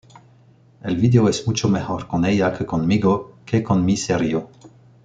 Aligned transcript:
El 0.81 0.97
vídeo 0.97 1.29
es 1.29 1.45
mucho 1.45 1.69
mejor 1.69 2.07
con 2.07 2.25
ella 2.25 2.51
que 2.57 2.65
conmigo, 2.65 3.35
que 3.45 3.61
con 3.61 3.85
mi 3.85 3.95
ser 3.97 4.23
yo. 4.23 4.49